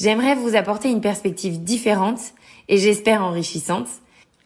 [0.00, 2.20] J'aimerais vous apporter une perspective différente
[2.68, 3.88] et j'espère enrichissante.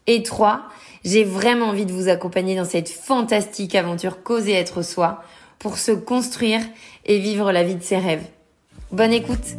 [0.07, 0.63] Et 3.
[1.05, 5.23] J'ai vraiment envie de vous accompagner dans cette fantastique aventure causer être soi
[5.59, 6.61] pour se construire
[7.05, 8.25] et vivre la vie de ses rêves.
[8.93, 9.57] Bonne écoute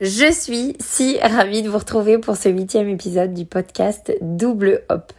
[0.00, 5.12] Je suis si ravie de vous retrouver pour ce huitième épisode du podcast Double Hop.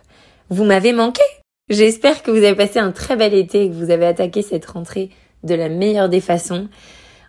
[0.49, 1.23] Vous m'avez manqué
[1.67, 4.67] J'espère que vous avez passé un très bel été et que vous avez attaqué cette
[4.67, 5.09] rentrée
[5.43, 6.67] de la meilleure des façons.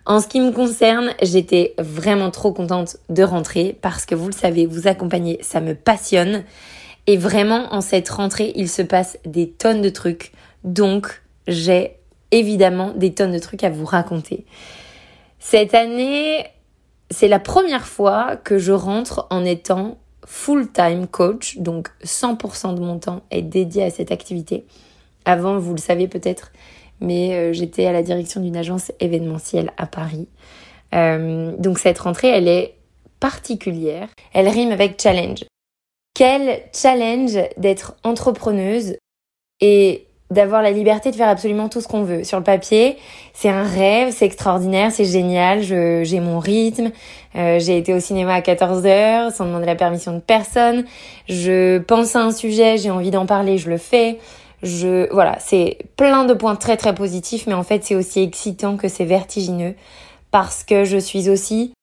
[0.05, 4.33] En ce qui me concerne, j'étais vraiment trop contente de rentrer parce que vous le
[4.33, 6.43] savez, vous accompagner, ça me passionne.
[7.07, 10.33] Et vraiment, en cette rentrée, il se passe des tonnes de trucs.
[10.63, 11.97] Donc, j'ai
[12.29, 14.45] évidemment des tonnes de trucs à vous raconter.
[15.39, 16.45] Cette année,
[17.09, 19.97] c'est la première fois que je rentre en étant
[20.27, 24.65] full-time coach, donc 100% de mon temps est dédié à cette activité.
[25.23, 26.51] Avant, vous le savez peut-être,
[26.99, 30.27] mais euh, j'étais à la direction d'une agence événementielle à Paris.
[30.93, 32.75] Euh, donc cette rentrée, elle est
[33.21, 34.09] particulière.
[34.33, 35.45] Elle rime avec challenge.
[36.13, 38.97] Quel challenge d'être entrepreneuse
[39.61, 42.23] et d'avoir la liberté de faire absolument tout ce qu'on veut.
[42.23, 42.97] Sur le papier,
[43.33, 46.91] c'est un rêve, c'est extraordinaire, c'est génial, j'ai mon rythme,
[47.35, 50.85] euh, j'ai été au cinéma à 14 heures sans demander la permission de personne,
[51.29, 54.19] je pense à un sujet, j'ai envie d'en parler, je le fais.
[54.63, 58.75] Je voilà, c'est plein de points très très positifs, mais en fait c'est aussi excitant
[58.75, 59.75] que c'est vertigineux
[60.31, 61.73] parce que je suis aussi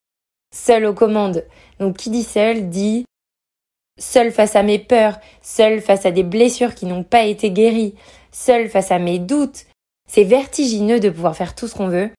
[0.53, 1.45] seule aux commandes.
[1.79, 3.05] Donc qui dit seule dit
[3.99, 7.95] seule face à mes peurs, seule face à des blessures qui n'ont pas été guéries,
[8.35, 9.65] seule face à mes doutes.
[10.09, 12.11] C'est vertigineux de pouvoir faire tout ce qu'on veut.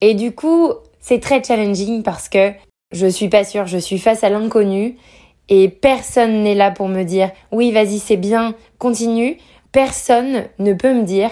[0.00, 2.52] Et du coup, c'est très challenging parce que
[2.92, 4.96] je suis pas sûre, je suis face à l'inconnu
[5.48, 9.38] et personne n'est là pour me dire oui, vas-y, c'est bien, continue.
[9.70, 11.30] Personne ne peut me dire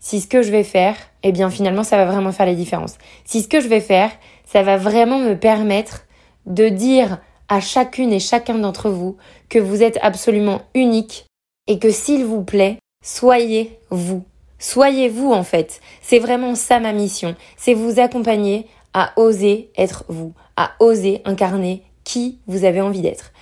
[0.00, 2.96] si ce que je vais faire, eh bien finalement, ça va vraiment faire la différence.
[3.24, 4.10] Si ce que je vais faire,
[4.44, 6.06] ça va vraiment me permettre
[6.46, 9.16] de dire à chacune et chacun d'entre vous
[9.48, 11.26] que vous êtes absolument unique
[11.66, 14.24] et que s'il vous plaît, soyez vous.
[14.58, 15.80] Soyez vous en fait.
[16.00, 17.34] C'est vraiment ça ma mission.
[17.56, 23.32] C'est vous accompagner à oser être vous, à oser incarner qui vous avez envie d'être.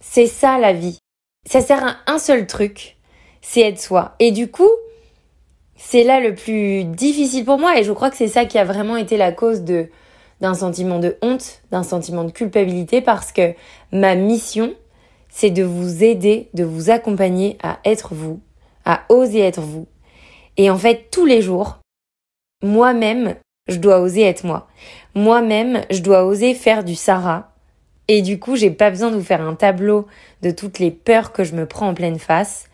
[0.00, 0.98] C'est ça la vie.
[1.48, 2.98] Ça sert à un seul truc,
[3.40, 4.14] c'est être soi.
[4.18, 4.70] Et du coup,
[5.76, 8.64] c'est là le plus difficile pour moi et je crois que c'est ça qui a
[8.64, 9.88] vraiment été la cause de
[10.40, 13.54] d'un sentiment de honte, d'un sentiment de culpabilité parce que
[13.92, 14.72] ma mission,
[15.28, 18.40] c'est de vous aider, de vous accompagner à être vous,
[18.84, 19.86] à oser être vous.
[20.56, 21.78] Et en fait, tous les jours,
[22.62, 23.36] moi-même,
[23.68, 24.68] je dois oser être moi.
[25.14, 27.52] Moi-même, je dois oser faire du Sarah.
[28.08, 30.06] Et du coup, j'ai pas besoin de vous faire un tableau
[30.42, 32.68] de toutes les peurs que je me prends en pleine face.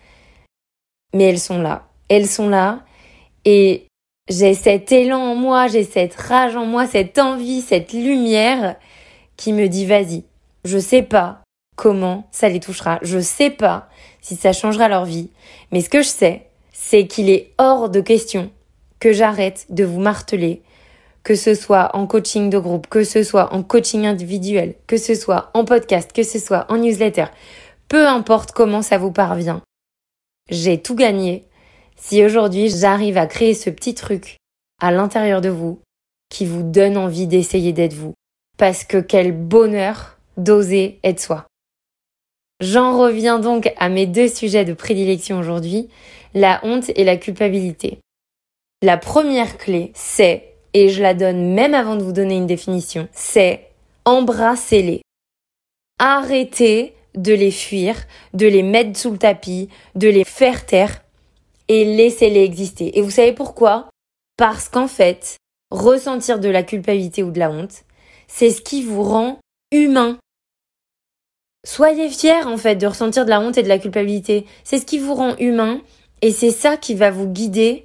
[1.15, 1.87] Mais elles sont là.
[2.09, 2.85] Elles sont là.
[3.45, 3.87] Et
[4.29, 8.77] j'ai cet élan en moi, j'ai cette rage en moi, cette envie, cette lumière
[9.37, 10.25] qui me dit vas-y.
[10.65, 11.43] Je sais pas
[11.77, 12.99] comment ça les touchera.
[13.03, 13.89] Je sais pas
[14.27, 15.31] si ça changera leur vie.
[15.71, 18.51] Mais ce que je sais, c'est qu'il est hors de question
[18.99, 20.63] que j'arrête de vous marteler,
[21.23, 25.15] que ce soit en coaching de groupe, que ce soit en coaching individuel, que ce
[25.15, 27.27] soit en podcast, que ce soit en newsletter.
[27.87, 29.63] Peu importe comment ça vous parvient.
[30.51, 31.45] J'ai tout gagné
[31.97, 34.39] si aujourd'hui j'arrive à créer ce petit truc
[34.81, 35.81] à l'intérieur de vous
[36.31, 38.15] qui vous donne envie d'essayer d'être vous.
[38.59, 41.47] Parce que quel bonheur d'oser être soi.
[42.61, 45.89] J'en reviens donc à mes deux sujets de prédilection aujourd'hui,
[46.35, 47.99] la honte et la culpabilité.
[48.83, 53.09] La première clé, c'est, et je la donne même avant de vous donner une définition,
[53.13, 53.69] c'est
[54.05, 55.03] embrassez-les.
[55.99, 57.97] Arrêtez de les fuir,
[58.35, 61.03] de les mettre sous le tapis, de les faire taire
[61.69, 62.99] et laissez-les exister.
[62.99, 63.89] Et vous savez pourquoi?
[64.37, 65.37] Parce qu'en fait,
[65.71, 67.85] ressentir de la culpabilité ou de la honte,
[68.29, 69.41] c'est ce qui vous rend
[69.73, 70.19] humain.
[71.67, 74.47] Soyez fiers en fait de ressentir de la honte et de la culpabilité.
[74.63, 75.81] C'est ce qui vous rend humain
[76.23, 77.85] et c'est ça qui va vous guider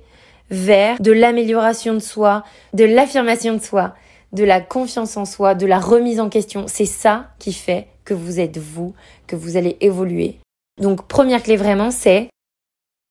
[0.51, 2.43] vers de l'amélioration de soi,
[2.73, 3.95] de l'affirmation de soi,
[4.33, 6.65] de la confiance en soi, de la remise en question.
[6.67, 8.93] C'est ça qui fait que vous êtes vous,
[9.25, 10.37] que vous allez évoluer.
[10.79, 12.29] Donc première clé vraiment, c'est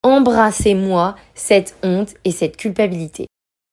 [0.03, 3.27] embrassez-moi cette honte et cette culpabilité.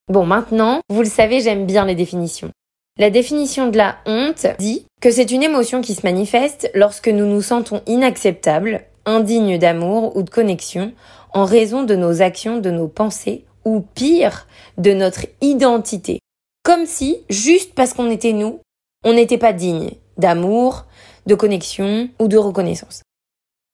[0.09, 2.51] Bon, maintenant, vous le savez, j'aime bien les définitions.
[2.99, 7.27] La définition de la honte dit que c'est une émotion qui se manifeste lorsque nous
[7.27, 10.93] nous sentons inacceptables, indignes d'amour ou de connexion
[11.33, 14.49] en raison de nos actions, de nos pensées ou pire,
[14.79, 16.19] de notre identité.
[16.65, 18.59] Comme si, juste parce qu'on était nous,
[19.05, 20.85] on n'était pas digne d'amour,
[21.27, 23.03] de connexion ou de reconnaissance.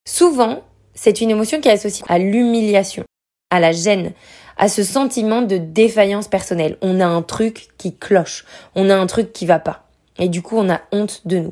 [0.06, 0.60] Souvent,
[0.92, 3.04] c'est une émotion qui est associée à l'humiliation,
[3.50, 4.12] à la gêne,
[4.56, 6.78] à ce sentiment de défaillance personnelle.
[6.82, 9.88] On a un truc qui cloche, on a un truc qui va pas.
[10.18, 11.50] Et du coup, on a honte de nous.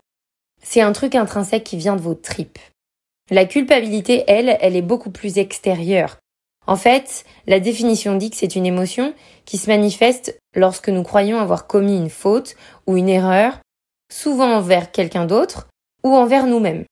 [0.62, 2.58] C'est un truc intrinsèque qui vient de vos tripes.
[3.30, 6.18] La culpabilité, elle, elle est beaucoup plus extérieure.
[6.66, 9.14] En fait, la définition dit que c'est une émotion
[9.44, 12.54] qui se manifeste lorsque nous croyons avoir commis une faute
[12.86, 13.58] ou une erreur,
[14.12, 15.68] souvent envers quelqu'un d'autre
[16.04, 16.84] ou envers nous-mêmes.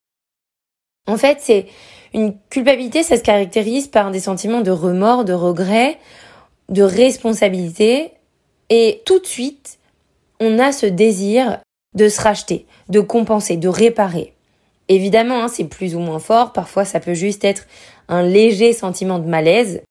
[1.06, 1.66] En fait, c'est
[2.12, 5.98] une culpabilité, ça se caractérise par des sentiments de remords, de regret,
[6.68, 8.12] de responsabilité,
[8.68, 9.78] et tout de suite,
[10.40, 11.60] on a ce désir
[11.94, 14.34] de se racheter, de compenser, de réparer.
[14.88, 17.66] Évidemment, hein, c'est plus ou moins fort, parfois ça peut juste être
[18.08, 19.82] un léger sentiment de malaise,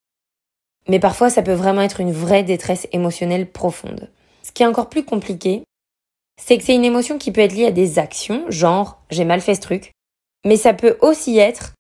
[0.88, 4.10] mais parfois ça peut vraiment être une vraie détresse émotionnelle profonde.
[4.44, 5.64] Ce qui est encore plus compliqué,
[6.42, 9.42] c'est que c'est une émotion qui peut être liée à des actions, genre j'ai mal
[9.42, 9.92] fait ce truc,
[10.46, 11.74] mais ça peut aussi être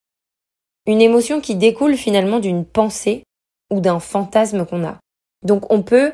[0.89, 3.23] une émotion qui découle finalement d'une pensée
[3.71, 4.97] ou d'un fantasme qu'on a.
[5.45, 6.13] Donc on peut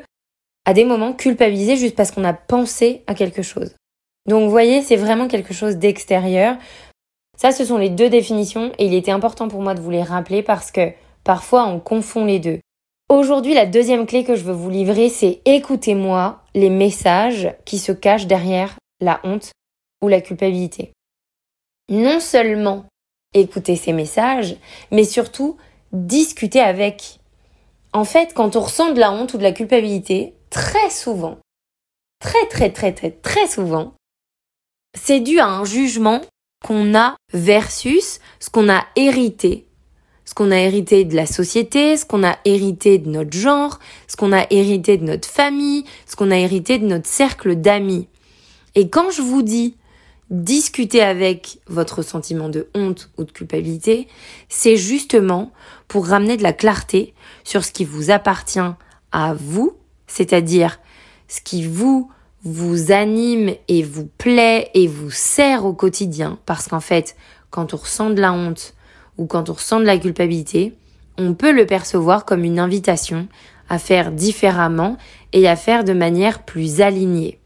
[0.64, 3.74] à des moments culpabiliser juste parce qu'on a pensé à quelque chose.
[4.28, 6.56] Donc vous voyez, c'est vraiment quelque chose d'extérieur.
[7.38, 10.02] Ça, ce sont les deux définitions et il était important pour moi de vous les
[10.02, 10.92] rappeler parce que
[11.24, 12.60] parfois on confond les deux.
[13.08, 17.92] Aujourd'hui, la deuxième clé que je veux vous livrer, c'est écoutez-moi les messages qui se
[17.92, 19.52] cachent derrière la honte
[20.02, 20.92] ou la culpabilité.
[21.88, 22.84] Non seulement
[23.40, 24.56] écouter ces messages,
[24.90, 25.56] mais surtout
[25.92, 27.20] discuter avec.
[27.92, 31.38] En fait, quand on ressent de la honte ou de la culpabilité, très souvent,
[32.20, 33.94] très très très très très souvent,
[34.94, 36.20] c'est dû à un jugement
[36.64, 39.66] qu'on a versus ce qu'on a hérité.
[40.24, 43.78] Ce qu'on a hérité de la société, ce qu'on a hérité de notre genre,
[44.08, 48.08] ce qu'on a hérité de notre famille, ce qu'on a hérité de notre cercle d'amis.
[48.74, 49.76] Et quand je vous dis
[50.30, 54.08] discuter avec votre sentiment de honte ou de culpabilité,
[54.48, 55.52] c'est justement
[55.88, 57.14] pour ramener de la clarté
[57.44, 58.58] sur ce qui vous appartient
[59.12, 59.76] à vous,
[60.06, 60.80] c'est-à-dire
[61.28, 62.10] ce qui vous
[62.42, 66.38] vous anime et vous plaît et vous sert au quotidien.
[66.46, 67.16] Parce qu'en fait,
[67.50, 68.74] quand on ressent de la honte
[69.18, 70.74] ou quand on ressent de la culpabilité,
[71.18, 73.28] on peut le percevoir comme une invitation
[73.68, 74.96] à faire différemment
[75.32, 77.40] et à faire de manière plus alignée.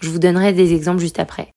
[0.00, 1.48] Je vous donnerai des exemples juste après.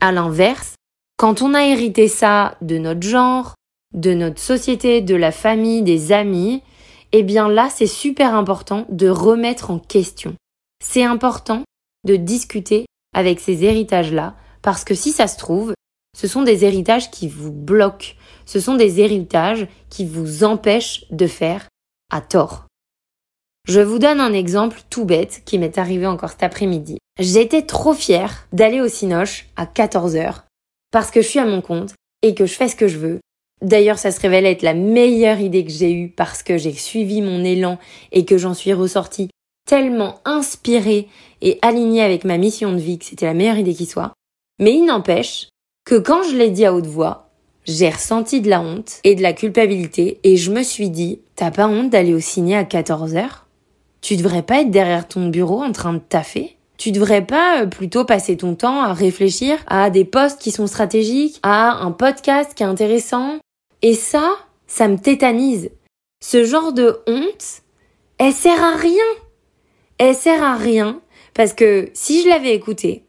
[0.00, 0.74] À l'inverse,
[1.16, 3.54] quand on a hérité ça de notre genre,
[3.92, 6.62] de notre société, de la famille, des amis,
[7.10, 10.36] eh bien là, c'est super important de remettre en question.
[10.80, 11.64] C'est important
[12.06, 15.74] de discuter avec ces héritages-là, parce que si ça se trouve,
[16.16, 18.14] ce sont des héritages qui vous bloquent,
[18.46, 21.68] ce sont des héritages qui vous empêchent de faire
[22.12, 22.66] à tort.
[23.66, 26.98] Je vous donne un exemple tout bête qui m'est arrivé encore cet après-midi.
[27.18, 30.42] J'étais trop fière d'aller au Cinoche à 14h
[30.92, 33.18] parce que je suis à mon compte et que je fais ce que je veux.
[33.60, 37.20] D'ailleurs, ça se révèle être la meilleure idée que j'ai eue parce que j'ai suivi
[37.20, 37.78] mon élan
[38.12, 39.30] et que j'en suis ressortie
[39.66, 41.08] tellement inspirée
[41.42, 44.12] et alignée avec ma mission de vie que c'était la meilleure idée qui soit.
[44.60, 45.48] Mais il n'empêche
[45.84, 47.30] que quand je l'ai dit à haute voix,
[47.64, 51.50] j'ai ressenti de la honte et de la culpabilité et je me suis dit, t'as
[51.50, 53.26] pas honte d'aller au ciné à 14h
[54.02, 56.57] Tu devrais pas être derrière ton bureau en train de taffer?
[56.78, 60.66] Tu devrais pas euh, plutôt passer ton temps à réfléchir à des posts qui sont
[60.66, 63.38] stratégiques, à un podcast qui est intéressant
[63.82, 65.70] Et ça, ça me tétanise.
[66.24, 67.62] Ce genre de honte,
[68.18, 69.04] elle sert à rien.
[69.98, 71.00] Elle sert à rien
[71.34, 73.04] parce que si je l'avais écouté,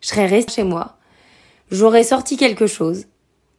[0.00, 0.98] je serais restée chez moi,
[1.70, 3.06] j'aurais sorti quelque chose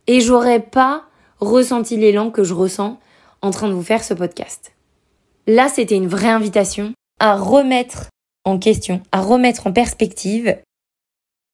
[0.07, 1.05] et j'aurais pas
[1.39, 3.00] ressenti l'élan que je ressens
[3.41, 4.74] en train de vous faire ce podcast.
[5.47, 8.09] Là, c'était une vraie invitation à remettre
[8.45, 10.57] en question, à remettre en perspective,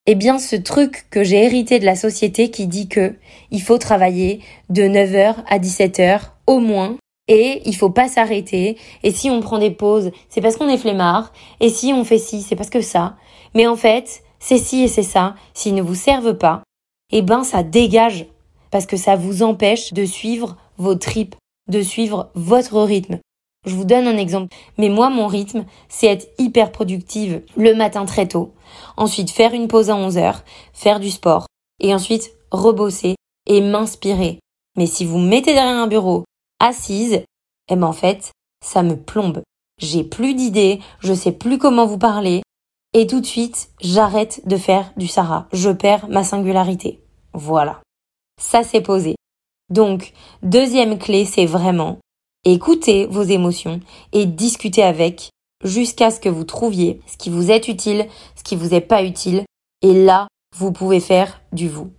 [0.05, 3.15] eh bien ce truc que j'ai hérité de la société qui dit que
[3.50, 8.77] il faut travailler de 9h à 17h au moins et il faut pas s'arrêter.
[9.03, 11.31] Et si on prend des pauses, c'est parce qu'on est flemmard.
[11.60, 13.15] Et si on fait ci, c'est parce que ça.
[13.53, 16.63] Mais en fait, c'est ci et c'est ça, s'ils ne vous servent pas,
[17.12, 18.25] eh ben ça dégage.
[18.71, 21.36] Parce que ça vous empêche de suivre vos tripes,
[21.69, 23.19] de suivre votre rythme,
[23.65, 24.56] je vous donne un exemple.
[24.77, 28.53] Mais moi, mon rythme, c'est être hyper productive le matin très tôt.
[28.98, 31.46] Ensuite, faire une pause à 11 heures, faire du sport.
[31.80, 33.15] Et ensuite, rebosser
[33.48, 34.39] et m'inspirer.
[34.77, 36.24] Mais si vous mettez derrière un bureau,
[36.60, 37.24] assise,
[37.70, 38.32] eh ben, en fait,
[38.63, 39.41] ça me plombe.
[39.80, 42.44] j'ai plus d'idées, je sais plus comment vous parler,
[42.94, 45.48] et tout de suite, j'arrête de faire du Sarah.
[45.53, 47.01] Je perds ma singularité.
[47.34, 47.82] Voilà.
[48.39, 49.15] Ça c'est posé.
[49.70, 50.12] Donc,
[50.44, 52.00] deuxième clé, c'est vraiment
[52.43, 53.79] écouter vos émotions
[54.13, 55.29] et discuter avec
[55.63, 59.03] jusqu'à ce que vous trouviez ce qui vous est utile, ce qui vous est pas
[59.03, 59.45] utile.
[59.81, 61.91] Et là, vous pouvez faire du vous.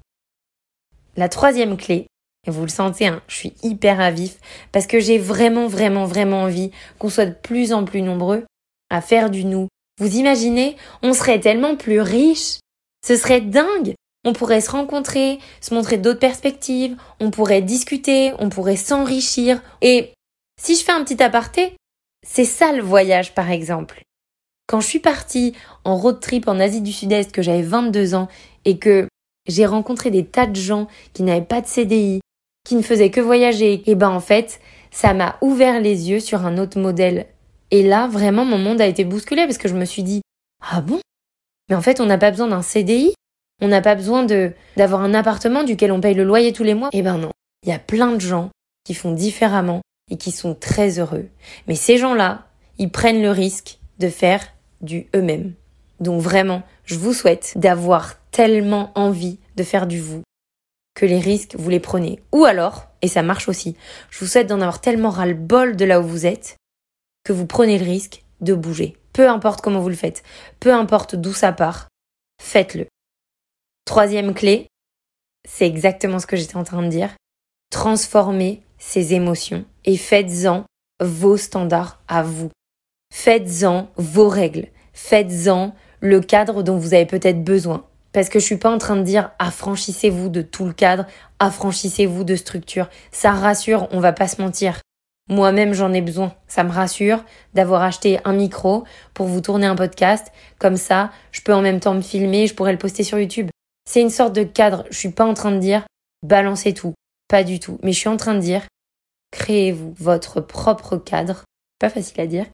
[1.16, 2.06] La troisième clé,
[2.46, 4.38] et vous le sentez, hein, je suis hyper à vif
[4.72, 8.44] parce que j'ai vraiment, vraiment, vraiment envie qu'on soit de plus en plus nombreux
[8.90, 9.68] à faire du nous.
[10.00, 12.58] Vous imaginez, on serait tellement plus riche.
[13.06, 13.94] Ce serait dingue.
[14.24, 19.60] On pourrait se rencontrer, se montrer d'autres perspectives, on pourrait discuter, on pourrait s'enrichir.
[19.80, 20.12] Et
[20.60, 21.74] si je fais un petit aparté,
[22.26, 24.02] c'est ça le voyage par exemple.
[24.66, 25.54] Quand je suis partie
[25.84, 28.28] en road trip en Asie du Sud-Est, que j'avais 22 ans
[28.64, 29.08] et que
[29.46, 32.20] j'ai rencontré des tas de gens qui n'avaient pas de CDI,
[32.64, 36.46] qui ne faisaient que voyager, et ben en fait, ça m'a ouvert les yeux sur
[36.46, 37.26] un autre modèle.
[37.70, 40.22] Et là, vraiment, mon monde a été bousculé parce que je me suis dit,
[40.60, 41.00] ah bon?
[41.68, 43.14] Mais en fait, on n'a pas besoin d'un CDI,
[43.60, 44.24] on n'a pas besoin
[44.76, 46.90] d'avoir un appartement duquel on paye le loyer tous les mois.
[46.92, 47.30] Eh ben non,
[47.62, 48.50] il y a plein de gens
[48.84, 49.80] qui font différemment
[50.10, 51.28] et qui sont très heureux.
[51.66, 52.46] Mais ces gens-là,
[52.78, 54.46] ils prennent le risque de faire
[54.80, 55.54] du eux-mêmes.
[56.00, 60.22] Donc vraiment, je vous souhaite d'avoir tellement envie de faire du vous
[60.94, 62.20] que les risques, vous les prenez.
[62.32, 63.76] Ou alors, et ça marche aussi,
[64.10, 66.56] je vous souhaite d'en avoir tellement ras-le-bol de là où vous êtes
[67.24, 68.96] que vous prenez le risque de bouger.
[69.12, 70.22] Peu importe comment vous le faites,
[70.60, 71.88] peu importe d'où ça part,
[72.40, 72.86] faites-le.
[73.84, 74.68] Troisième clé,
[75.48, 77.10] c'est exactement ce que j'étais en train de dire.
[77.70, 80.64] Transformez ces émotions et faites-en
[81.00, 82.50] vos standards à vous.
[83.14, 84.68] Faites-en vos règles.
[84.92, 87.86] Faites-en le cadre dont vous avez peut-être besoin.
[88.12, 91.06] Parce que je suis pas en train de dire affranchissez-vous de tout le cadre,
[91.38, 92.90] affranchissez-vous de structure.
[93.12, 94.80] Ça rassure, on va pas se mentir.
[95.28, 96.34] Moi-même, j'en ai besoin.
[96.48, 97.24] Ça me rassure
[97.54, 98.84] d'avoir acheté un micro
[99.14, 100.32] pour vous tourner un podcast.
[100.58, 103.48] Comme ça, je peux en même temps me filmer, je pourrais le poster sur YouTube.
[103.88, 104.84] C'est une sorte de cadre.
[104.90, 105.84] Je suis pas en train de dire
[106.22, 106.94] balancez tout.
[107.28, 107.78] Pas du tout.
[107.82, 108.62] Mais je suis en train de dire
[109.32, 111.42] créez-vous votre propre cadre.
[111.80, 112.46] Pas facile à dire.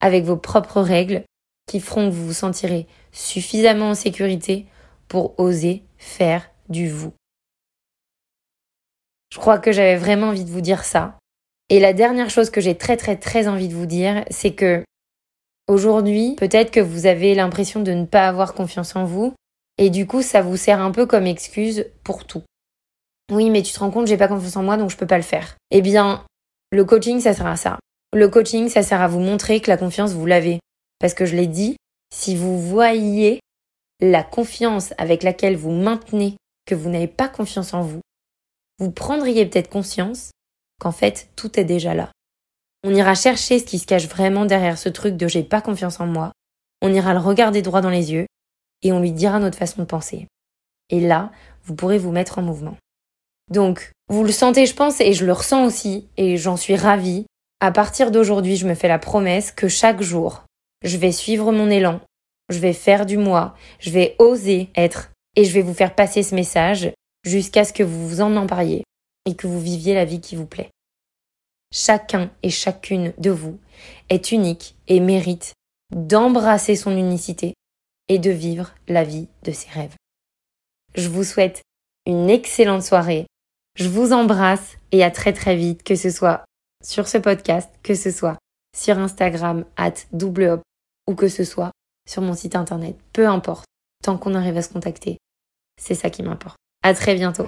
[0.00, 1.24] Avec vos propres règles
[1.66, 4.66] qui feront que vous vous sentirez suffisamment en sécurité
[5.08, 7.12] pour oser faire du vous.
[9.32, 11.18] Je crois que j'avais vraiment envie de vous dire ça.
[11.68, 14.84] Et la dernière chose que j'ai très très très envie de vous dire, c'est que
[15.68, 19.32] aujourd'hui, peut-être que vous avez l'impression de ne pas avoir confiance en vous,
[19.78, 22.42] et du coup, ça vous sert un peu comme excuse pour tout.
[23.32, 25.16] Oui, mais tu te rends compte, j'ai pas confiance en moi, donc je peux pas
[25.16, 25.56] le faire.
[25.70, 26.22] Eh bien,
[26.70, 27.78] le coaching, ça sert à ça.
[28.12, 30.60] Le coaching, ça sert à vous montrer que la confiance, vous l'avez.
[30.98, 31.76] Parce que je l'ai dit,
[32.12, 33.40] si vous voyez
[34.00, 36.36] la confiance avec laquelle vous maintenez
[36.66, 38.00] que vous n'avez pas confiance en vous,
[38.78, 40.30] vous prendriez peut-être conscience
[40.78, 42.10] qu'en fait, tout est déjà là.
[42.84, 46.00] On ira chercher ce qui se cache vraiment derrière ce truc de j'ai pas confiance
[46.00, 46.32] en moi.
[46.82, 48.26] On ira le regarder droit dans les yeux
[48.82, 50.26] et on lui dira notre façon de penser.
[50.90, 51.30] Et là,
[51.64, 52.76] vous pourrez vous mettre en mouvement.
[53.52, 57.26] Donc, vous le sentez, je pense, et je le ressens aussi, et j'en suis ravie.
[57.60, 60.44] À partir d'aujourd'hui, je me fais la promesse que chaque jour,
[60.82, 62.00] je vais suivre mon élan,
[62.48, 66.22] je vais faire du moi, je vais oser être et je vais vous faire passer
[66.22, 66.92] ce message
[67.24, 68.84] jusqu'à ce que vous vous en empariez
[69.26, 70.70] et que vous viviez la vie qui vous plaît.
[71.70, 73.58] Chacun et chacune de vous
[74.08, 75.52] est unique et mérite
[75.94, 77.52] d'embrasser son unicité
[78.08, 79.94] et de vivre la vie de ses rêves.
[80.94, 81.60] Je vous souhaite
[82.06, 83.26] une excellente soirée.
[83.74, 86.44] Je vous embrasse et à très très vite, que ce soit
[86.84, 88.36] sur ce podcast, que ce soit
[88.76, 90.60] sur Instagram, at double
[91.06, 91.70] ou que ce soit
[92.06, 92.96] sur mon site internet.
[93.12, 93.64] Peu importe,
[94.02, 95.18] tant qu'on arrive à se contacter.
[95.80, 96.56] C'est ça qui m'importe.
[96.84, 97.46] À très bientôt.